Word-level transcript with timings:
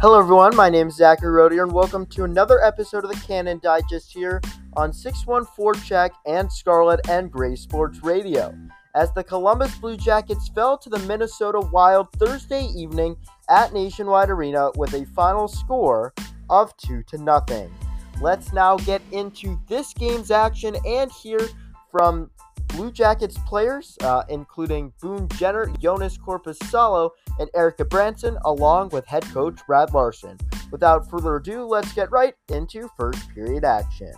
Hello, 0.00 0.18
everyone. 0.18 0.56
My 0.56 0.70
name 0.70 0.88
is 0.88 0.96
Zachary 0.96 1.30
Rodier, 1.30 1.64
and 1.64 1.72
welcome 1.72 2.06
to 2.06 2.24
another 2.24 2.64
episode 2.64 3.04
of 3.04 3.10
the 3.10 3.20
Cannon 3.26 3.60
Digest 3.62 4.10
here 4.10 4.40
on 4.74 4.92
6-1-Forecheck 4.92 6.12
and 6.24 6.50
Scarlet 6.50 7.06
and 7.10 7.30
Gray 7.30 7.54
Sports 7.54 8.02
Radio. 8.02 8.54
As 8.94 9.12
the 9.12 9.22
Columbus 9.22 9.76
Blue 9.76 9.98
Jackets 9.98 10.48
fell 10.54 10.78
to 10.78 10.88
the 10.88 11.00
Minnesota 11.00 11.60
Wild 11.60 12.10
Thursday 12.12 12.64
evening 12.74 13.14
at 13.50 13.74
Nationwide 13.74 14.30
Arena 14.30 14.70
with 14.74 14.94
a 14.94 15.04
final 15.04 15.48
score 15.48 16.14
of 16.48 16.74
2 16.78 17.02
to 17.08 17.18
nothing. 17.18 17.70
Let's 18.22 18.54
now 18.54 18.78
get 18.78 19.02
into 19.12 19.60
this 19.68 19.92
game's 19.92 20.30
action 20.30 20.78
and 20.86 21.12
hear 21.12 21.40
from 21.90 22.30
Blue 22.72 22.92
Jackets 22.92 23.36
players, 23.46 23.96
uh, 24.02 24.22
including 24.28 24.92
Boone 25.00 25.28
Jenner, 25.30 25.66
Joonas 25.66 26.18
Korpisalo, 26.18 27.10
and 27.38 27.50
Erik 27.54 27.78
Gudbranson, 27.78 28.38
along 28.44 28.90
with 28.90 29.04
head 29.06 29.24
coach 29.32 29.58
Brad 29.66 29.92
Larsen. 29.92 30.38
Without 30.70 31.08
further 31.10 31.36
ado, 31.36 31.64
let's 31.64 31.92
get 31.92 32.10
right 32.12 32.34
into 32.48 32.88
first 32.96 33.28
period 33.34 33.64
action. 33.64 34.12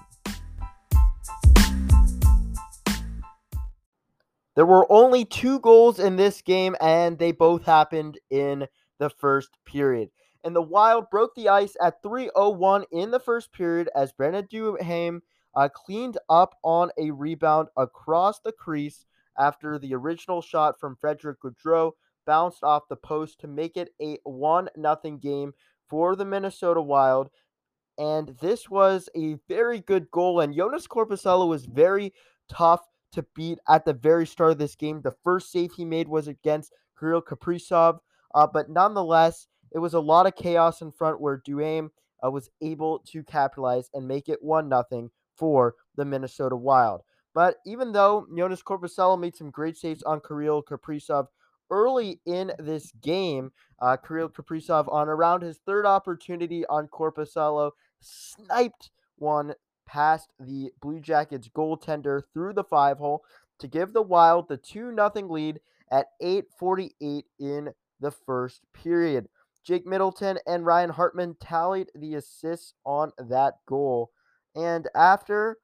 There 4.55 4.66
were 4.66 4.87
only 4.93 5.24
two 5.24 5.60
goals 5.60 5.98
in 5.98 6.16
this 6.16 6.43
game, 6.43 6.77
and 6.80 7.19
they 7.19 7.32
both 7.32 7.65
happened 7.65 8.19
in 8.30 8.66
the 8.98 9.09
first 9.09 9.48
period. 9.65 10.10
And 10.45 10.55
the 10.55 10.60
Wild 10.60 11.09
broke 11.10 11.34
the 11.34 11.48
ice 11.48 11.74
at 11.80 12.02
3:01 12.02 12.84
in 12.91 13.10
the 13.12 13.21
first 13.21 13.52
period 13.52 13.88
as 13.95 14.12
Brandon 14.12 14.46
Duhaime 14.46 15.21
uh, 15.55 15.69
cleaned 15.69 16.19
up 16.29 16.56
on 16.62 16.91
a 16.98 17.11
rebound 17.11 17.69
across 17.77 18.41
the 18.41 18.52
crease 18.52 19.06
after 19.38 19.79
the 19.79 19.95
original 19.95 20.43
shot 20.43 20.79
from 20.79 20.97
Frederick 20.97 21.38
Gaudreau 21.41 21.93
bounced 22.27 22.62
off 22.62 22.88
the 22.88 22.97
post 22.97 23.40
to 23.40 23.49
make 23.49 23.77
it 23.77 23.90
a 24.01 24.18
1 24.24 24.68
0 24.77 24.96
game 25.21 25.52
for 25.88 26.16
the 26.16 26.24
Minnesota 26.24 26.80
Wild. 26.80 27.30
And 27.99 28.29
this 28.40 28.71
was 28.71 29.09
a 29.16 29.37
very 29.49 29.80
good 29.80 30.10
goal. 30.10 30.40
And 30.40 30.54
Joonas 30.54 30.88
Korpisalo 30.88 31.49
was 31.49 31.66
very 31.66 32.12
tough 32.49 32.80
to 33.12 33.24
beat 33.34 33.59
at 33.68 33.84
the 33.84 33.93
very 33.93 34.27
start 34.27 34.52
of 34.52 34.59
this 34.59 34.74
game. 34.74 35.02
The 35.02 35.15
first 35.23 35.52
save 35.52 35.73
he 35.73 35.84
made 35.84 36.09
was 36.09 36.29
against 36.29 36.73
Kirill 36.99 37.23
Kaprizov. 37.23 37.99
Uh, 38.34 38.46
but 38.46 38.71
nonetheless, 38.71 39.46
it 39.73 39.79
was 39.79 39.95
a 39.95 40.01
lot 40.01 40.27
of 40.27 40.37
chaos 40.37 40.80
in 40.80 40.90
front 40.90 41.21
where 41.21 41.43
Duhaime 41.46 41.90
uh, 42.24 42.30
was 42.30 42.49
able 42.62 43.01
to 43.10 43.23
capitalize 43.23 43.90
and 43.93 44.09
make 44.09 44.29
it 44.29 44.43
1 44.43 44.71
0 44.71 45.10
for 45.37 45.75
the 45.97 46.05
Minnesota 46.05 46.57
Wild. 46.57 47.02
But 47.35 47.57
even 47.65 47.93
though 47.93 48.27
Joonas 48.30 48.63
Korpisalo 48.63 49.19
made 49.19 49.37
some 49.37 49.51
great 49.51 49.77
saves 49.77 50.02
on 50.02 50.21
Kirill 50.21 50.63
Kaprizov 50.63 51.29
early 51.71 52.21
in 52.27 52.52
this 52.59 52.93
game, 53.01 53.52
uh, 53.80 53.97
Kirill 53.97 54.29
Kaprizov 54.29 54.93
on 54.93 55.09
around 55.09 55.43
his 55.43 55.59
third 55.59 55.87
opportunity 55.87 56.66
on 56.66 56.89
Korpisalo 56.89 57.71
sniped 58.01 58.91
one 59.16 59.55
past 59.87 60.30
the 60.39 60.71
Blue 60.80 61.01
Jackets 61.01 61.49
goaltender 61.49 62.23
through 62.33 62.52
the 62.52 62.65
five 62.65 62.99
hole 62.99 63.24
to 63.59 63.69
give 63.69 63.93
the 63.93 64.03
Wild 64.03 64.49
the 64.49 64.56
2 64.56 64.94
0 64.94 65.28
lead 65.28 65.61
at 65.91 66.09
8:48 66.21 67.25
in 67.39 67.72
the 68.00 68.11
first 68.11 68.62
period. 68.72 69.28
Jake 69.65 69.87
Middleton 69.87 70.39
and 70.47 70.67
Ryan 70.67 70.91
Hartman 70.91 71.37
tallied 71.41 71.91
the 71.94 72.15
assists 72.15 72.75
on 72.84 73.12
that 73.17 73.55
goal. 73.67 74.11
And 74.55 74.89
after 74.95 75.59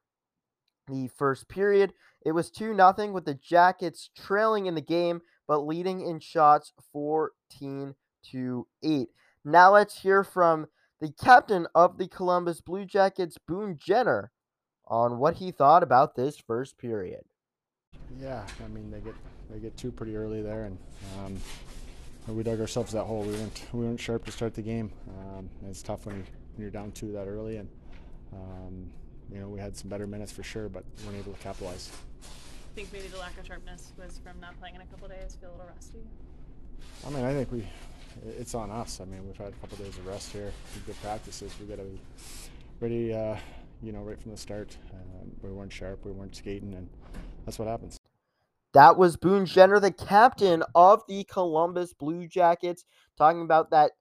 the 0.87 1.09
first 1.17 1.47
period, 1.47 1.93
it 2.25 2.31
was 2.31 2.51
2 2.51 2.75
0 2.75 3.11
with 3.11 3.25
the 3.25 3.35
Jackets 3.35 4.09
trailing 4.15 4.65
in 4.65 4.75
the 4.75 4.81
game, 4.81 5.21
but 5.47 5.59
leading 5.59 6.01
in 6.01 6.19
shots 6.19 6.73
14 6.91 7.95
to 8.31 8.67
8. 8.83 9.09
Now 9.45 9.73
let's 9.73 10.01
hear 10.01 10.23
from 10.23 10.67
the 10.99 11.11
captain 11.11 11.67
of 11.73 11.97
the 11.97 12.07
Columbus 12.07 12.61
Blue 12.61 12.85
Jackets, 12.85 13.37
Boone 13.47 13.77
Jenner, 13.79 14.31
on 14.85 15.17
what 15.17 15.35
he 15.35 15.51
thought 15.51 15.83
about 15.83 16.15
this 16.15 16.37
first 16.37 16.77
period. 16.77 17.23
Yeah, 18.19 18.45
I 18.63 18.67
mean 18.67 18.91
they 18.91 18.99
get 18.99 19.13
they 19.49 19.59
get 19.59 19.77
two 19.77 19.91
pretty 19.91 20.15
early 20.15 20.41
there, 20.41 20.65
and 20.65 20.77
um, 21.19 21.37
we 22.35 22.43
dug 22.43 22.59
ourselves 22.59 22.91
that 22.93 23.03
hole. 23.03 23.23
We 23.23 23.33
weren't 23.33 23.65
we 23.71 23.85
weren't 23.85 23.99
sharp 23.99 24.25
to 24.25 24.31
start 24.31 24.53
the 24.53 24.61
game. 24.61 24.91
Um, 25.07 25.49
it's 25.67 25.81
tough 25.81 26.05
when, 26.05 26.17
you, 26.17 26.23
when 26.55 26.61
you're 26.61 26.71
down 26.71 26.91
two 26.91 27.11
that 27.13 27.27
early, 27.27 27.57
and 27.57 27.69
um, 28.33 28.91
you 29.31 29.39
know, 29.39 29.47
we 29.47 29.59
had 29.59 29.75
some 29.75 29.89
better 29.89 30.07
minutes 30.07 30.31
for 30.31 30.43
sure, 30.43 30.69
but 30.69 30.83
weren't 31.05 31.17
able 31.17 31.33
to 31.33 31.39
capitalize. 31.39 31.91
I 32.21 32.75
think 32.75 32.93
maybe 32.93 33.07
the 33.07 33.17
lack 33.17 33.37
of 33.37 33.45
sharpness 33.45 33.93
was 33.97 34.19
from 34.23 34.39
not 34.39 34.59
playing 34.59 34.75
in 34.75 34.81
a 34.81 34.85
couple 34.85 35.07
days. 35.07 35.37
Feel 35.39 35.49
a 35.49 35.51
little 35.51 35.67
rusty. 35.67 35.99
I 37.05 37.09
mean, 37.09 37.25
I 37.25 37.33
think 37.33 37.51
we, 37.51 37.67
it's 38.37 38.55
on 38.55 38.71
us. 38.71 39.01
I 39.01 39.05
mean, 39.05 39.25
we've 39.25 39.37
had 39.37 39.49
a 39.49 39.55
couple 39.57 39.77
of 39.77 39.83
days 39.83 39.97
of 39.97 40.07
rest 40.07 40.31
here, 40.31 40.51
good 40.85 40.99
practices. 41.01 41.53
We 41.59 41.65
got 41.65 41.77
to 41.77 41.83
be 41.83 41.99
ready, 42.79 43.13
uh, 43.13 43.37
you 43.81 43.91
know, 43.91 43.99
right 43.99 44.19
from 44.19 44.31
the 44.31 44.37
start. 44.37 44.77
Uh, 44.91 45.25
we 45.41 45.51
weren't 45.51 45.73
sharp, 45.73 46.05
we 46.05 46.11
weren't 46.11 46.35
skating, 46.35 46.73
and 46.73 46.89
that's 47.45 47.59
what 47.59 47.67
happens. 47.67 47.97
That 48.73 48.97
was 48.97 49.17
Boone 49.17 49.45
Jenner, 49.45 49.79
the 49.79 49.91
captain 49.91 50.63
of 50.75 51.01
the 51.07 51.23
Columbus 51.23 51.93
Blue 51.93 52.27
Jackets, 52.27 52.85
talking 53.17 53.41
about 53.41 53.71
that 53.71 53.91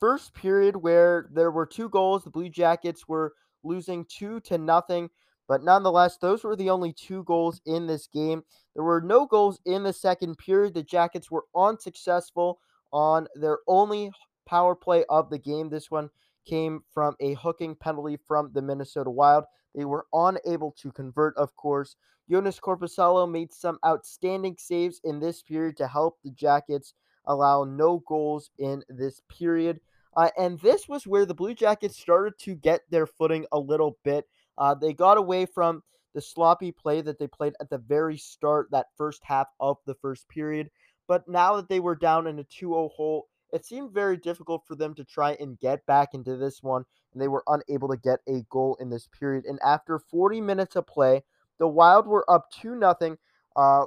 first 0.00 0.34
period 0.34 0.76
where 0.76 1.28
there 1.32 1.50
were 1.50 1.66
two 1.66 1.88
goals. 1.88 2.24
The 2.24 2.30
Blue 2.30 2.48
Jackets 2.48 3.06
were 3.06 3.34
losing 3.66 4.04
two 4.06 4.40
to 4.40 4.58
nothing. 4.58 5.10
But 5.48 5.62
nonetheless, 5.62 6.16
those 6.16 6.42
were 6.42 6.56
the 6.56 6.70
only 6.70 6.92
two 6.92 7.22
goals 7.24 7.60
in 7.66 7.86
this 7.86 8.06
game. 8.06 8.42
There 8.74 8.84
were 8.84 9.00
no 9.00 9.26
goals 9.26 9.60
in 9.64 9.84
the 9.84 9.92
second 9.92 10.38
period. 10.38 10.74
The 10.74 10.82
Jackets 10.82 11.30
were 11.30 11.44
unsuccessful 11.54 12.58
on 12.92 13.28
their 13.34 13.58
only 13.68 14.10
power 14.44 14.74
play 14.74 15.04
of 15.08 15.30
the 15.30 15.38
game. 15.38 15.68
This 15.68 15.90
one 15.90 16.10
came 16.46 16.82
from 16.92 17.14
a 17.20 17.34
hooking 17.34 17.74
penalty 17.74 18.16
from 18.26 18.50
the 18.52 18.62
Minnesota 18.62 19.10
Wild. 19.10 19.44
They 19.74 19.84
were 19.84 20.06
unable 20.12 20.72
to 20.82 20.90
convert, 20.92 21.36
of 21.36 21.54
course. 21.56 21.96
Joonas 22.30 22.60
Korpisalo 22.60 23.30
made 23.30 23.52
some 23.52 23.78
outstanding 23.86 24.56
saves 24.58 25.00
in 25.04 25.20
this 25.20 25.42
period 25.42 25.76
to 25.76 25.86
help 25.86 26.18
the 26.22 26.30
Jackets 26.30 26.94
allow 27.26 27.64
no 27.64 28.02
goals 28.06 28.50
in 28.58 28.82
this 28.88 29.20
period. 29.28 29.80
Uh, 30.16 30.30
and 30.38 30.58
this 30.60 30.88
was 30.88 31.06
where 31.06 31.26
the 31.26 31.34
Blue 31.34 31.54
Jackets 31.54 31.98
started 31.98 32.38
to 32.40 32.54
get 32.54 32.80
their 32.90 33.06
footing 33.06 33.46
a 33.52 33.58
little 33.58 33.98
bit. 34.02 34.24
Uh, 34.56 34.74
they 34.74 34.94
got 34.94 35.18
away 35.18 35.44
from 35.44 35.82
the 36.14 36.20
sloppy 36.22 36.72
play 36.72 37.02
that 37.02 37.18
they 37.18 37.26
played 37.26 37.52
at 37.60 37.68
the 37.68 37.78
very 37.78 38.16
start, 38.16 38.68
that 38.70 38.86
first 38.96 39.22
half 39.22 39.48
of 39.60 39.76
the 39.84 39.94
first 39.96 40.26
period. 40.28 40.70
But 41.06 41.28
now 41.28 41.56
that 41.56 41.68
they 41.68 41.80
were 41.80 41.94
down 41.94 42.26
in 42.26 42.38
a 42.38 42.44
2 42.44 42.68
0 42.68 42.88
hole, 42.96 43.28
it 43.52 43.64
seemed 43.66 43.92
very 43.92 44.16
difficult 44.16 44.64
for 44.66 44.74
them 44.74 44.94
to 44.94 45.04
try 45.04 45.36
and 45.38 45.58
get 45.60 45.84
back 45.86 46.14
into 46.14 46.36
this 46.36 46.62
one, 46.62 46.84
and 47.12 47.22
they 47.22 47.28
were 47.28 47.44
unable 47.46 47.88
to 47.88 47.96
get 47.96 48.20
a 48.26 48.42
goal 48.50 48.76
in 48.80 48.88
this 48.88 49.08
period. 49.18 49.44
And 49.44 49.58
after 49.64 49.98
40 49.98 50.40
minutes 50.40 50.74
of 50.76 50.86
play, 50.86 51.22
the 51.58 51.68
Wild 51.68 52.06
were 52.06 52.28
up 52.30 52.50
2 52.50 52.78
0, 52.78 53.16
uh, 53.54 53.84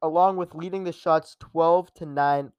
along 0.00 0.36
with 0.36 0.54
leading 0.54 0.84
the 0.84 0.92
shots 0.92 1.36
12 1.40 1.92
to 1.94 2.06
9 2.06 2.52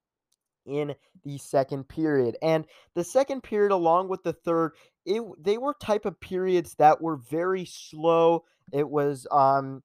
in 0.69 0.95
the 1.23 1.37
second 1.37 1.89
period. 1.89 2.37
And 2.41 2.65
the 2.93 3.03
second 3.03 3.41
period, 3.41 3.71
along 3.71 4.09
with 4.09 4.23
the 4.23 4.33
third, 4.33 4.73
it 5.05 5.21
they 5.41 5.57
were 5.57 5.73
type 5.73 6.05
of 6.05 6.19
periods 6.19 6.75
that 6.75 7.01
were 7.01 7.17
very 7.17 7.65
slow. 7.65 8.45
It 8.71 8.89
was 8.89 9.27
um 9.31 9.83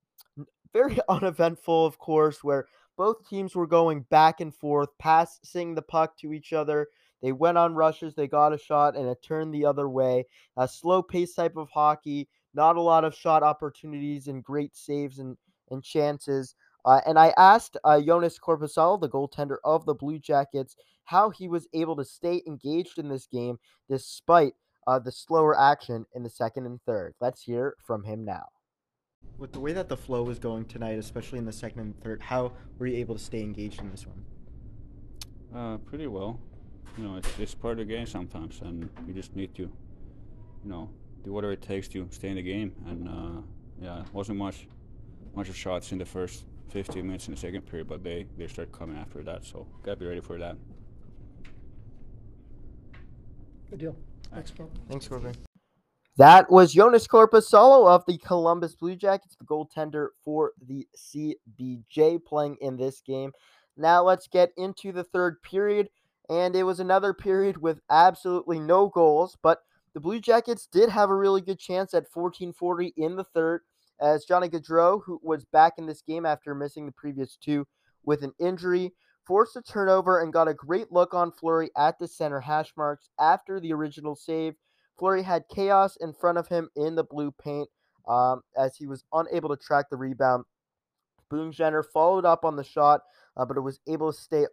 very 0.72 0.98
uneventful, 1.08 1.86
of 1.86 1.98
course, 1.98 2.44
where 2.44 2.66
both 2.96 3.28
teams 3.28 3.54
were 3.54 3.66
going 3.66 4.02
back 4.02 4.40
and 4.40 4.54
forth, 4.54 4.88
passing 4.98 5.74
the 5.74 5.82
puck 5.82 6.16
to 6.18 6.32
each 6.32 6.52
other. 6.52 6.88
They 7.22 7.32
went 7.32 7.56
on 7.56 7.74
rushes, 7.74 8.14
they 8.14 8.28
got 8.28 8.52
a 8.52 8.58
shot, 8.58 8.96
and 8.96 9.08
it 9.08 9.22
turned 9.22 9.54
the 9.54 9.64
other 9.64 9.88
way. 9.88 10.26
A 10.58 10.68
slow 10.68 11.02
pace 11.02 11.34
type 11.34 11.56
of 11.56 11.70
hockey, 11.70 12.28
not 12.52 12.76
a 12.76 12.82
lot 12.82 13.04
of 13.04 13.14
shot 13.14 13.42
opportunities 13.42 14.28
and 14.28 14.44
great 14.44 14.76
saves 14.76 15.18
and, 15.18 15.36
and 15.70 15.82
chances. 15.82 16.54
Uh, 16.84 17.00
and 17.06 17.18
I 17.18 17.32
asked 17.36 17.76
uh, 17.84 18.00
Joonas 18.00 18.38
Korpisalo, 18.38 19.00
the 19.00 19.08
goaltender 19.08 19.56
of 19.64 19.86
the 19.86 19.94
Blue 19.94 20.18
Jackets, 20.18 20.76
how 21.04 21.30
he 21.30 21.48
was 21.48 21.66
able 21.72 21.96
to 21.96 22.04
stay 22.04 22.42
engaged 22.46 22.98
in 22.98 23.08
this 23.08 23.26
game 23.26 23.58
despite 23.88 24.54
uh, 24.86 24.98
the 24.98 25.12
slower 25.12 25.58
action 25.58 26.04
in 26.14 26.22
the 26.22 26.30
second 26.30 26.66
and 26.66 26.80
third. 26.82 27.14
Let's 27.20 27.42
hear 27.42 27.76
from 27.86 28.04
him 28.04 28.24
now. 28.24 28.48
With 29.38 29.52
the 29.52 29.60
way 29.60 29.72
that 29.72 29.88
the 29.88 29.96
flow 29.96 30.22
was 30.22 30.38
going 30.38 30.66
tonight, 30.66 30.98
especially 30.98 31.38
in 31.38 31.46
the 31.46 31.52
second 31.52 31.80
and 31.80 32.02
third, 32.02 32.20
how 32.20 32.52
were 32.78 32.86
you 32.86 32.96
able 32.98 33.14
to 33.14 33.20
stay 33.20 33.40
engaged 33.40 33.80
in 33.80 33.90
this 33.90 34.06
one? 34.06 34.24
Uh, 35.54 35.78
pretty 35.78 36.06
well. 36.06 36.38
You 36.98 37.04
know, 37.04 37.16
it's, 37.16 37.38
it's 37.38 37.54
part 37.54 37.72
of 37.72 37.78
the 37.78 37.94
game 37.94 38.06
sometimes, 38.06 38.60
and 38.60 38.88
you 39.06 39.14
just 39.14 39.34
need 39.34 39.54
to, 39.56 39.62
you 39.62 40.70
know, 40.70 40.90
do 41.24 41.32
whatever 41.32 41.52
it 41.52 41.62
takes 41.62 41.88
to 41.88 42.06
stay 42.10 42.28
in 42.28 42.36
the 42.36 42.42
game. 42.42 42.72
And 42.86 43.08
uh, 43.08 43.40
yeah, 43.80 44.04
wasn't 44.12 44.38
much, 44.38 44.68
much 45.34 45.48
of 45.48 45.56
shots 45.56 45.90
in 45.90 45.98
the 45.98 46.04
first 46.04 46.44
15 46.70 47.06
minutes 47.06 47.28
in 47.28 47.34
the 47.34 47.40
second 47.40 47.62
period, 47.62 47.88
but 47.88 48.02
they, 48.02 48.26
they 48.36 48.46
start 48.46 48.72
coming 48.72 48.96
after 48.96 49.22
that. 49.22 49.44
So 49.44 49.66
gotta 49.82 49.96
be 49.96 50.06
ready 50.06 50.20
for 50.20 50.38
that. 50.38 50.56
Good 53.70 53.78
deal. 53.78 53.96
Thanks, 54.32 54.50
Bob. 54.50 54.70
Thanks, 54.88 55.08
Corbin. 55.08 55.34
That 56.16 56.48
was 56.50 56.74
Joonas 56.74 57.08
Korpisalo 57.08 57.88
of 57.88 58.04
the 58.06 58.18
Columbus 58.18 58.76
Blue 58.76 58.94
Jackets, 58.94 59.36
the 59.36 59.44
goaltender 59.44 60.08
for 60.24 60.52
the 60.64 60.86
CBJ, 60.96 62.24
playing 62.24 62.56
in 62.60 62.76
this 62.76 63.00
game. 63.00 63.32
Now 63.76 64.04
let's 64.04 64.28
get 64.28 64.52
into 64.56 64.92
the 64.92 65.04
third 65.04 65.42
period. 65.42 65.88
and 66.30 66.56
it 66.56 66.62
was 66.62 66.80
another 66.80 67.12
period 67.12 67.56
with 67.58 67.80
absolutely 67.90 68.58
no 68.58 68.88
goals, 68.88 69.36
but 69.42 69.62
the 69.92 70.00
Blue 70.00 70.20
Jackets 70.20 70.66
did 70.66 70.88
have 70.88 71.10
a 71.10 71.14
really 71.14 71.40
good 71.40 71.58
chance 71.58 71.94
at 71.94 72.06
1440 72.12 72.94
in 72.96 73.16
the 73.16 73.24
third, 73.24 73.62
as 74.04 74.26
Johnny 74.26 74.48
Gaudreau, 74.48 75.02
who 75.02 75.18
was 75.22 75.46
back 75.46 75.74
in 75.78 75.86
this 75.86 76.02
game 76.02 76.26
after 76.26 76.54
missing 76.54 76.84
the 76.84 76.92
previous 76.92 77.36
two 77.36 77.66
with 78.04 78.22
an 78.22 78.32
injury, 78.38 78.92
forced 79.26 79.56
a 79.56 79.62
turnover 79.62 80.20
and 80.20 80.32
got 80.32 80.46
a 80.46 80.54
great 80.54 80.92
look 80.92 81.14
on 81.14 81.32
Fleury 81.32 81.70
at 81.76 81.98
the 81.98 82.06
center 82.06 82.40
hash 82.40 82.72
marks 82.76 83.08
after 83.18 83.58
the 83.58 83.72
original 83.72 84.14
save. 84.14 84.54
Fleury 84.98 85.22
had 85.22 85.44
chaos 85.48 85.96
in 86.00 86.12
front 86.12 86.36
of 86.36 86.48
him 86.48 86.68
in 86.76 86.94
the 86.94 87.02
blue 87.04 87.32
paint 87.42 87.68
um, 88.06 88.42
as 88.56 88.76
he 88.76 88.86
was 88.86 89.04
unable 89.14 89.48
to 89.48 89.56
track 89.56 89.86
the 89.90 89.96
rebound. 89.96 90.44
Boone 91.30 91.50
Jenner 91.50 91.82
followed 91.82 92.26
up 92.26 92.44
on 92.44 92.56
the 92.56 92.62
shot, 92.62 93.00
uh, 93.38 93.46
but 93.46 93.56
it 93.56 93.62
was 93.62 93.80
able 93.88 94.12
to 94.12 94.18
stay 94.18 94.44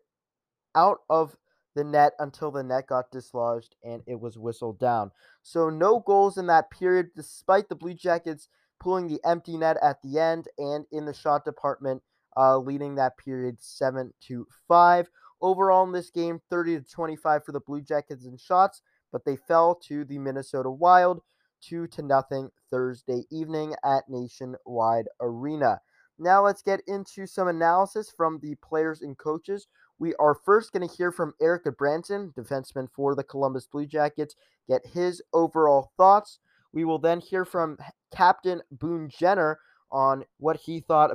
out 0.74 1.00
of 1.10 1.36
the 1.76 1.84
net 1.84 2.14
until 2.20 2.52
the 2.52 2.64
net 2.64 2.88
got 2.88 3.12
dislodged 3.12 3.76
and 3.84 4.02
it 4.08 4.20
was 4.20 4.38
whistled 4.38 4.80
down. 4.80 5.12
So 5.42 5.70
no 5.70 6.00
goals 6.00 6.38
in 6.38 6.48
that 6.48 6.72
period, 6.72 7.10
despite 7.16 7.68
the 7.68 7.76
Blue 7.76 7.94
Jackets 7.94 8.48
pulling 8.82 9.08
the 9.08 9.22
empty 9.24 9.58
net 9.58 9.78
at 9.82 10.02
the 10.02 10.20
end 10.20 10.48
and 10.58 10.86
in 10.92 11.06
the 11.06 11.14
shot 11.14 11.46
department, 11.46 12.02
uh, 12.36 12.58
leading 12.58 12.96
that 12.96 13.18
period 13.18 13.56
seven 13.60 14.12
to 14.20 14.48
five. 14.68 15.08
Overall 15.40 15.86
in 15.86 15.92
this 15.92 16.10
game, 16.10 16.42
30 16.50 16.82
to 16.82 16.92
25 16.92 17.46
for 17.46 17.52
the 17.52 17.60
Blue 17.60 17.82
Jackets 17.82 18.26
in 18.26 18.38
shots, 18.38 18.82
but 19.12 19.24
they 19.24 19.36
fell 19.36 19.76
to 19.76 20.04
the 20.06 20.18
Minnesota 20.18 20.70
Wild 20.70 21.22
two 21.62 21.86
to 21.88 22.02
nothing 22.02 22.50
Thursday 22.72 23.24
evening 23.30 23.76
at 23.86 24.10
Nationwide 24.10 25.08
Arena. 25.22 25.80
Now 26.18 26.44
let's 26.44 26.62
get 26.62 26.82
into 26.88 27.26
some 27.26 27.48
analysis 27.48 28.12
from 28.16 28.40
the 28.40 28.56
players 28.56 29.02
and 29.02 29.18
coaches. 29.18 29.68
We 30.00 30.16
are 30.16 30.36
first 30.36 30.72
going 30.72 30.88
to 30.88 30.96
hear 30.96 31.12
from 31.12 31.34
Erik 31.40 31.66
Gudbranson, 31.66 32.34
defenseman 32.34 32.88
for 32.92 33.16
the 33.16 33.24
Columbus 33.24 33.68
Blue 33.68 33.86
Jackets, 33.86 34.36
get 34.68 34.86
his 34.86 35.22
overall 35.34 35.92
thoughts. 35.98 36.40
We 36.74 36.86
will 36.86 37.00
then 37.00 37.20
hear 37.20 37.46
from 37.46 37.78
Captain 38.16 38.62
Boone 38.72 39.10
Jenner 39.10 39.60
on 39.92 40.24
what 40.38 40.58
he 40.58 40.80
thought 40.80 41.12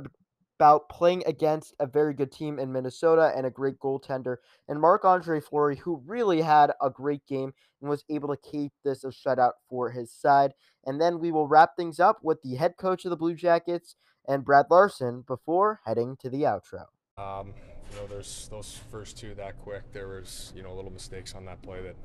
about 0.59 0.89
playing 0.89 1.23
against 1.27 1.75
a 1.79 1.85
very 1.85 2.13
good 2.13 2.31
team 2.31 2.57
in 2.57 2.71
Minnesota 2.71 3.31
and 3.35 3.45
a 3.45 3.51
great 3.51 3.79
goaltender, 3.79 4.37
and 4.67 4.81
Marc 4.81 5.05
Andre 5.05 5.39
Fleury, 5.39 5.75
who 5.77 6.01
really 6.05 6.41
had 6.41 6.71
a 6.81 6.89
great 6.89 7.25
game 7.27 7.53
and 7.81 7.89
was 7.89 8.03
able 8.09 8.29
to 8.29 8.49
keep 8.49 8.71
this 8.83 9.03
a 9.03 9.09
shutout 9.09 9.51
for 9.69 9.91
his 9.91 10.11
side. 10.11 10.53
And 10.85 10.99
then 10.99 11.19
we 11.19 11.31
will 11.31 11.47
wrap 11.47 11.71
things 11.77 11.99
up 11.99 12.19
with 12.23 12.41
the 12.41 12.55
head 12.55 12.75
coach 12.77 13.05
of 13.05 13.11
the 13.11 13.17
Blue 13.17 13.35
Jackets 13.35 13.95
and 14.27 14.43
Brad 14.43 14.65
Larsen 14.69 15.23
before 15.27 15.81
heading 15.85 16.17
to 16.21 16.29
the 16.29 16.41
outro. 16.41 16.85
Um, 17.17 17.53
you 17.91 17.97
know, 17.97 18.07
there's 18.07 18.47
those 18.49 18.79
first 18.91 19.17
two 19.17 19.35
that 19.35 19.59
quick. 19.61 19.93
There 19.93 20.07
was, 20.07 20.53
you 20.55 20.63
know, 20.63 20.73
little 20.73 20.91
mistakes 20.91 21.33
on 21.35 21.45
that 21.45 21.61
play 21.61 21.81
that 21.83 21.95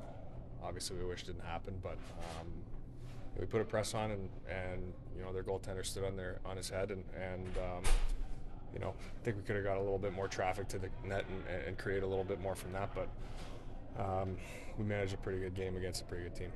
obviously 0.62 0.98
we 0.98 1.04
wish 1.04 1.24
didn't 1.24 1.44
happen, 1.44 1.78
but 1.82 1.96
um, 2.40 2.52
we 3.38 3.46
put 3.46 3.60
a 3.60 3.64
press 3.64 3.94
on 3.94 4.10
and, 4.10 4.28
and 4.48 4.92
you 5.16 5.22
know 5.22 5.32
their 5.32 5.42
goaltender 5.42 5.84
stood 5.84 6.04
on 6.04 6.16
their 6.16 6.40
on 6.44 6.56
his 6.56 6.68
head 6.68 6.90
and 6.90 7.04
and 7.16 7.46
um, 7.58 7.82
you 8.72 8.80
know 8.80 8.94
I 8.98 9.24
think 9.24 9.36
we 9.36 9.42
could 9.42 9.56
have 9.56 9.64
got 9.64 9.76
a 9.76 9.80
little 9.80 9.98
bit 9.98 10.12
more 10.12 10.28
traffic 10.28 10.68
to 10.68 10.78
the 10.78 10.88
net 11.04 11.24
and, 11.28 11.66
and 11.66 11.78
create 11.78 12.02
a 12.02 12.06
little 12.06 12.24
bit 12.24 12.40
more 12.40 12.54
from 12.54 12.72
that, 12.72 12.90
but 12.94 13.08
um, 14.02 14.36
we 14.78 14.84
managed 14.84 15.14
a 15.14 15.18
pretty 15.18 15.40
good 15.40 15.54
game 15.54 15.76
against 15.76 16.02
a 16.02 16.04
pretty 16.04 16.24
good 16.24 16.34
team. 16.34 16.52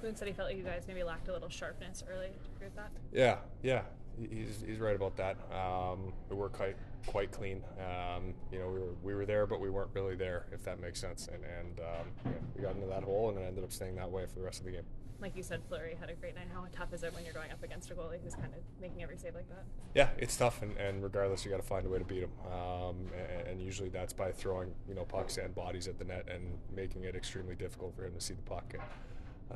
Boone 0.00 0.16
said 0.16 0.26
he 0.26 0.34
felt 0.34 0.48
like 0.48 0.56
you 0.56 0.64
guys 0.64 0.82
maybe 0.88 1.04
lacked 1.04 1.28
a 1.28 1.32
little 1.32 1.48
sharpness 1.48 2.02
early. 2.10 2.26
Do 2.26 2.32
you 2.32 2.56
agree 2.56 2.66
with 2.66 2.76
that? 2.76 2.90
Yeah, 3.12 3.36
yeah, 3.62 3.82
he's, 4.18 4.64
he's 4.66 4.78
right 4.78 4.96
about 4.96 5.16
that. 5.16 5.36
Um, 5.54 6.12
we 6.28 6.36
were 6.36 6.48
quite 6.48 6.76
quite 7.06 7.30
clean. 7.30 7.62
Um, 7.78 8.34
you 8.50 8.58
know, 8.58 8.68
we 8.68 8.80
were 8.80 8.94
we 9.02 9.14
were 9.14 9.26
there, 9.26 9.46
but 9.46 9.60
we 9.60 9.70
weren't 9.70 9.90
really 9.94 10.16
there, 10.16 10.46
if 10.52 10.64
that 10.64 10.80
makes 10.80 11.00
sense. 11.00 11.28
And 11.32 11.44
and 11.44 11.80
um, 11.80 12.06
yeah, 12.24 12.32
we 12.56 12.62
got 12.62 12.74
into 12.74 12.88
that 12.88 13.04
hole, 13.04 13.30
and 13.30 13.38
it 13.38 13.42
ended 13.42 13.64
up 13.64 13.72
staying 13.72 13.94
that 13.96 14.10
way 14.10 14.26
for 14.26 14.40
the 14.40 14.44
rest 14.44 14.60
of 14.60 14.66
the 14.66 14.72
game. 14.72 14.84
Like 15.22 15.36
you 15.36 15.44
said, 15.44 15.60
Fleury 15.68 15.96
had 16.00 16.10
a 16.10 16.14
great 16.14 16.34
night. 16.34 16.48
How 16.52 16.66
tough 16.72 16.92
is 16.92 17.04
it 17.04 17.14
when 17.14 17.24
you're 17.24 17.32
going 17.32 17.52
up 17.52 17.62
against 17.62 17.92
a 17.92 17.94
goalie 17.94 18.20
who's 18.22 18.34
kind 18.34 18.52
of 18.52 18.60
making 18.80 19.04
every 19.04 19.16
save 19.16 19.36
like 19.36 19.48
that? 19.50 19.64
Yeah, 19.94 20.08
it's 20.18 20.36
tough, 20.36 20.62
and, 20.62 20.76
and 20.76 21.00
regardless, 21.00 21.44
you 21.44 21.50
got 21.52 21.58
to 21.58 21.62
find 21.62 21.86
a 21.86 21.88
way 21.88 22.00
to 22.00 22.04
beat 22.04 22.24
him. 22.24 22.30
Um, 22.52 22.96
and, 23.16 23.46
and, 23.46 23.62
usually 23.62 23.88
that's 23.88 24.12
by 24.12 24.32
throwing 24.32 24.74
you 24.88 24.96
know 24.96 25.04
pucks 25.04 25.36
and 25.36 25.54
bodies 25.54 25.86
at 25.86 25.96
the 25.96 26.04
net 26.04 26.26
and 26.28 26.58
making 26.74 27.04
it 27.04 27.14
extremely 27.14 27.54
difficult 27.54 27.94
for 27.94 28.04
him 28.04 28.14
to 28.14 28.20
see 28.20 28.34
the 28.34 28.42
puck. 28.42 28.74
And, 28.74 28.82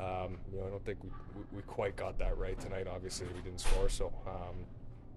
um, 0.00 0.38
you 0.52 0.60
know, 0.60 0.68
I 0.68 0.70
don't 0.70 0.84
think 0.84 1.02
we, 1.02 1.10
we, 1.34 1.56
we, 1.56 1.62
quite 1.62 1.96
got 1.96 2.16
that 2.20 2.38
right 2.38 2.58
tonight. 2.60 2.86
Obviously, 2.86 3.26
we 3.34 3.40
didn't 3.40 3.60
score, 3.60 3.88
so 3.88 4.12
um, 4.28 4.54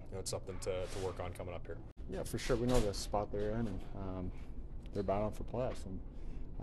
you 0.09 0.15
know, 0.15 0.19
it's 0.19 0.31
something 0.31 0.57
to, 0.61 0.71
to 0.71 1.05
work 1.05 1.19
on 1.19 1.31
coming 1.33 1.53
up 1.53 1.67
here. 1.67 1.77
Yeah, 2.09 2.23
for 2.23 2.39
sure. 2.39 2.55
We 2.55 2.65
know 2.65 2.79
the 2.79 2.95
spot 2.95 3.31
they're 3.31 3.51
in, 3.51 3.67
and 3.67 3.79
um, 3.95 4.31
they're 4.95 5.03
battling 5.03 5.33
for 5.33 5.43
playoffs. 5.43 5.85
And 5.85 5.99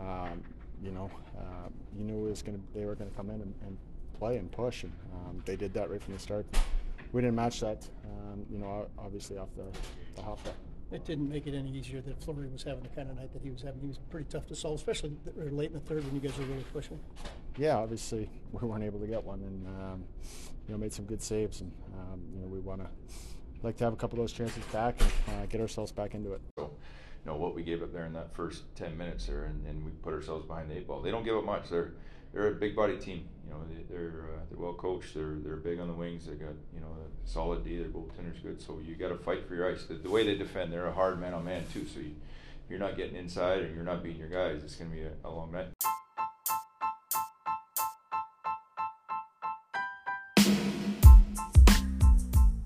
um, 0.00 0.42
you 0.82 0.90
know, 0.90 1.10
uh, 1.38 1.68
you 1.96 2.04
knew 2.04 2.26
it 2.26 2.30
was 2.30 2.42
gonna 2.42 2.58
they 2.74 2.84
were 2.84 2.94
gonna 2.94 3.10
come 3.10 3.30
in 3.30 3.40
and, 3.40 3.54
and 3.66 3.76
play 4.18 4.38
and 4.38 4.50
push, 4.50 4.84
and 4.84 4.92
um, 5.14 5.42
they 5.44 5.56
did 5.56 5.74
that 5.74 5.90
right 5.90 6.02
from 6.02 6.14
the 6.14 6.20
start. 6.20 6.46
We 7.12 7.22
didn't 7.22 7.36
match 7.36 7.60
that, 7.60 7.86
um, 8.04 8.44
you 8.50 8.58
know, 8.58 8.88
obviously 8.98 9.38
off 9.38 9.48
the, 9.56 9.64
the 10.16 10.22
hop. 10.22 10.40
It 10.92 11.04
didn't 11.04 11.28
make 11.28 11.46
it 11.46 11.54
any 11.54 11.70
easier 11.70 12.00
that 12.02 12.22
Fleury 12.22 12.48
was 12.48 12.62
having 12.62 12.82
the 12.82 12.88
kind 12.88 13.10
of 13.10 13.16
night 13.16 13.32
that 13.32 13.42
he 13.42 13.50
was 13.50 13.62
having. 13.62 13.80
He 13.80 13.88
was 13.88 13.98
pretty 14.10 14.26
tough 14.30 14.46
to 14.46 14.54
solve, 14.54 14.76
especially 14.76 15.16
late 15.34 15.68
in 15.70 15.74
the 15.74 15.80
third 15.80 16.04
when 16.04 16.14
you 16.14 16.20
guys 16.20 16.36
were 16.38 16.44
really 16.44 16.64
pushing. 16.72 17.00
Yeah, 17.56 17.76
obviously 17.76 18.30
we 18.52 18.66
weren't 18.66 18.84
able 18.84 19.00
to 19.00 19.06
get 19.06 19.22
one, 19.24 19.40
and 19.40 19.66
um, 19.66 20.04
you 20.66 20.74
know 20.74 20.78
made 20.78 20.92
some 20.92 21.04
good 21.04 21.22
saves, 21.22 21.60
and 21.60 21.72
um, 21.94 22.20
you 22.34 22.40
know 22.40 22.46
we 22.46 22.60
want 22.60 22.82
to 22.82 22.88
like 23.62 23.76
to 23.78 23.84
have 23.84 23.92
a 23.92 23.96
couple 23.96 24.18
of 24.18 24.22
those 24.22 24.32
chances 24.32 24.64
back 24.66 25.00
and 25.00 25.10
uh, 25.42 25.46
get 25.46 25.60
ourselves 25.60 25.90
back 25.90 26.14
into 26.14 26.32
it. 26.34 26.40
Know 27.26 27.34
what 27.34 27.56
we 27.56 27.64
gave 27.64 27.82
up 27.82 27.92
there 27.92 28.06
in 28.06 28.12
that 28.12 28.32
first 28.34 28.62
ten 28.76 28.96
minutes 28.96 29.26
there, 29.26 29.46
and, 29.46 29.66
and 29.66 29.84
we 29.84 29.90
put 29.90 30.14
ourselves 30.14 30.46
behind 30.46 30.70
the 30.70 30.76
eight 30.76 30.86
ball. 30.86 31.02
They 31.02 31.10
don't 31.10 31.24
give 31.24 31.36
up 31.36 31.44
much. 31.44 31.68
They're 31.68 31.94
they're 32.32 32.48
a 32.48 32.52
big 32.52 32.76
body 32.76 32.96
team. 32.98 33.28
You 33.44 33.50
know 33.50 33.60
they, 33.68 33.96
are 33.96 34.30
uh, 34.32 34.40
they're 34.48 34.58
well 34.58 34.74
coached. 34.74 35.12
They're 35.12 35.34
they're 35.42 35.56
big 35.56 35.80
on 35.80 35.88
the 35.88 35.94
wings. 35.94 36.26
They 36.26 36.34
got 36.34 36.54
you 36.72 36.80
know 36.80 36.86
a 36.86 37.28
solid 37.28 37.64
D. 37.64 37.78
Their 37.78 37.88
goaltender's 37.88 38.38
good. 38.40 38.62
So 38.62 38.78
you 38.86 38.94
got 38.94 39.08
to 39.08 39.16
fight 39.16 39.48
for 39.48 39.56
your 39.56 39.72
ice. 39.72 39.86
The, 39.86 39.94
the, 39.94 40.08
way 40.08 40.24
they 40.24 40.36
defend, 40.36 40.72
they're 40.72 40.86
a 40.86 40.92
hard 40.92 41.20
man 41.20 41.34
on 41.34 41.44
man 41.44 41.64
too. 41.72 41.84
So 41.92 41.98
you, 41.98 42.14
you're 42.70 42.78
not 42.78 42.96
getting 42.96 43.16
inside 43.16 43.62
and 43.62 43.74
you're 43.74 43.84
not 43.84 44.02
beating 44.02 44.20
your 44.20 44.28
guys, 44.28 44.62
it's 44.62 44.76
going 44.76 44.90
to 44.90 44.96
be 44.96 45.02
a, 45.02 45.12
a 45.24 45.30
long 45.30 45.52
night. 45.52 45.66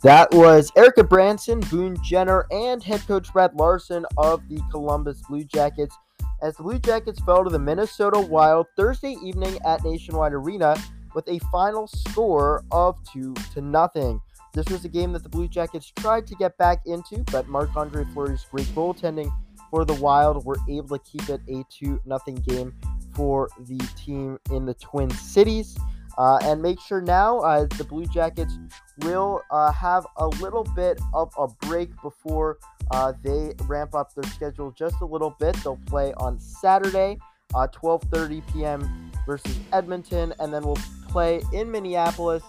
That 0.03 0.33
was 0.33 0.73
Erik 0.77 0.97
Gudbranson, 0.97 1.69
Boone 1.69 1.95
Jenner, 2.03 2.47
and 2.51 2.83
head 2.83 3.07
coach 3.07 3.31
Brad 3.35 3.55
Larsen 3.55 4.07
of 4.17 4.41
the 4.49 4.59
Columbus 4.71 5.21
Blue 5.29 5.45
Jackets 5.45 5.95
as 6.41 6.57
the 6.57 6.63
Blue 6.63 6.79
Jackets 6.79 7.21
fell 7.21 7.45
to 7.45 7.51
the 7.51 7.59
Minnesota 7.59 8.19
Wild 8.19 8.67
Thursday 8.79 9.17
evening 9.23 9.59
at 9.67 9.85
Nationwide 9.85 10.33
Arena 10.33 10.75
with 11.15 11.29
a 11.29 11.39
final 11.53 11.87
score 11.87 12.65
of 12.73 12.97
2 13.13 13.35
to 13.53 13.61
nothing. 13.61 14.19
This 14.55 14.71
was 14.71 14.87
a 14.87 14.89
game 14.89 15.13
that 15.13 15.23
the 15.23 15.29
Blue 15.29 15.49
Jackets 15.49 15.93
tried 15.97 16.27
to 16.29 16.35
get 16.35 16.57
back 16.57 16.79
into, 16.87 17.19
but 17.31 17.47
Marc 17.49 17.77
Andre 17.77 18.07
Fleury's 18.15 18.47
great 18.51 18.67
goaltending 18.69 19.31
for 19.71 19.85
the 19.85 19.95
Wild 19.95 20.47
were 20.47 20.57
able 20.67 20.97
to 20.97 21.05
keep 21.05 21.29
it 21.29 21.43
a 21.47 21.63
2 21.71 22.01
nothing 22.07 22.37
game 22.37 22.75
for 23.15 23.51
the 23.61 23.79
team 23.97 24.39
in 24.51 24.65
the 24.65 24.75
Twin 24.75 25.11
Cities. 25.11 25.77
Uh, 26.19 26.39
and 26.43 26.61
make 26.61 26.81
sure 26.81 27.01
now 27.01 27.39
uh, 27.39 27.67
the 27.79 27.85
Blue 27.85 28.07
Jackets 28.07 28.59
will 28.99 29.43
uh, 29.51 29.73
have 29.73 30.07
a 30.17 30.27
little 30.27 30.65
bit 30.77 31.01
of 31.15 31.33
a 31.39 31.47
break 31.67 31.91
before 32.03 32.59
uh, 32.91 33.13
they 33.23 33.53
ramp 33.65 33.95
up 33.95 34.15
their 34.15 34.31
schedule 34.33 34.71
just 34.73 34.97
a 35.01 35.07
little 35.07 35.35
bit. 35.39 35.55
They'll 35.63 35.81
play 35.87 36.13
on 36.15 36.39
Saturday, 36.39 37.19
12:30 37.53 38.39
uh, 38.43 38.53
p.m. 38.53 39.13
versus 39.27 39.59
Edmonton, 39.73 40.35
and 40.41 40.53
then 40.53 40.63
we'll 40.63 40.79
play 41.09 41.43
in 41.53 41.71
Minneapolis 41.71 42.43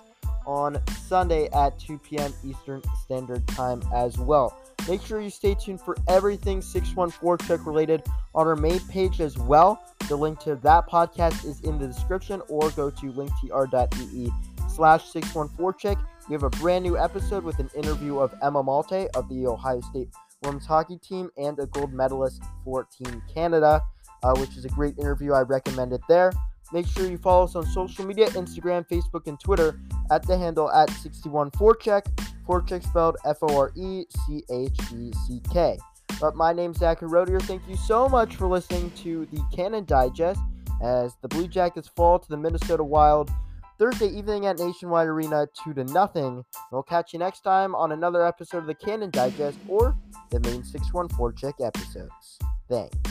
on 0.45 0.81
Sunday 1.07 1.49
at 1.53 1.79
2 1.79 1.97
p.m. 1.99 2.33
Eastern 2.45 2.81
Standard 3.03 3.47
Time 3.47 3.81
as 3.93 4.17
well. 4.17 4.57
Make 4.87 5.01
sure 5.01 5.21
you 5.21 5.29
stay 5.29 5.55
tuned 5.55 5.81
for 5.81 5.95
everything 6.07 6.59
6-1-Forecheck 6.59 7.65
related 7.65 8.03
on 8.33 8.47
our 8.47 8.55
main 8.55 8.79
page 8.87 9.21
as 9.21 9.37
well. 9.37 9.83
The 10.07 10.15
link 10.15 10.39
to 10.41 10.55
that 10.55 10.87
podcast 10.89 11.45
is 11.45 11.61
in 11.61 11.77
the 11.77 11.87
description 11.87 12.41
or 12.49 12.69
go 12.71 12.89
to 12.89 13.13
linktr.ee 13.13 14.31
slash 14.67 15.11
61forecheck. 15.11 16.03
We 16.27 16.33
have 16.33 16.43
a 16.43 16.49
brand 16.49 16.83
new 16.83 16.97
episode 16.97 17.43
with 17.43 17.59
an 17.59 17.69
interview 17.75 18.19
of 18.19 18.33
Emma 18.41 18.63
Maltais 18.63 19.07
of 19.15 19.29
the 19.29 19.47
Ohio 19.47 19.81
State 19.81 20.09
women's 20.43 20.65
hockey 20.65 20.97
team 20.97 21.29
and 21.37 21.59
a 21.59 21.67
gold 21.67 21.93
medalist 21.93 22.41
for 22.63 22.85
Team 22.85 23.21
Canada, 23.33 23.81
uh, 24.23 24.33
which 24.37 24.57
is 24.57 24.65
a 24.65 24.69
great 24.69 24.97
interview. 24.97 25.33
I 25.33 25.41
recommend 25.41 25.93
it 25.93 26.01
there. 26.09 26.31
Make 26.73 26.87
sure 26.87 27.09
you 27.09 27.17
follow 27.17 27.43
us 27.43 27.55
on 27.55 27.65
social 27.65 28.05
media 28.05 28.27
Instagram, 28.29 28.87
Facebook, 28.87 29.27
and 29.27 29.39
Twitter 29.39 29.79
at 30.09 30.25
the 30.25 30.37
handle 30.37 30.71
at 30.71 30.89
61forecheck. 30.89 32.03
Forecheck 32.47 32.83
spelled 32.83 33.17
F 33.25 33.37
O 33.41 33.57
R 33.57 33.71
E 33.75 34.05
C 34.25 34.43
H 34.49 34.79
E 34.95 35.11
C 35.27 35.41
K. 35.51 35.77
But 36.19 36.35
my 36.35 36.53
name's 36.53 36.77
Zachary 36.77 37.09
Rodier. 37.09 37.39
Thank 37.39 37.67
you 37.67 37.75
so 37.75 38.07
much 38.07 38.35
for 38.35 38.47
listening 38.47 38.91
to 38.97 39.27
the 39.31 39.41
Cannon 39.55 39.85
Digest 39.85 40.39
as 40.81 41.15
the 41.21 41.27
Blue 41.27 41.47
Jackets 41.47 41.89
fall 41.95 42.19
to 42.19 42.29
the 42.29 42.37
Minnesota 42.37 42.83
Wild 42.83 43.31
Thursday 43.79 44.07
evening 44.07 44.45
at 44.45 44.59
Nationwide 44.59 45.07
Arena 45.07 45.47
2 45.63 45.73
to 45.73 45.83
nothing. 45.85 46.45
We'll 46.71 46.83
catch 46.83 47.13
you 47.13 47.19
next 47.19 47.41
time 47.41 47.73
on 47.73 47.91
another 47.91 48.25
episode 48.25 48.59
of 48.59 48.67
the 48.67 48.75
Cannon 48.75 49.09
Digest 49.09 49.57
or 49.67 49.95
the 50.29 50.39
main 50.41 50.61
6-1-Forecheck 50.61 51.65
episodes. 51.65 52.37
Thanks. 52.69 53.10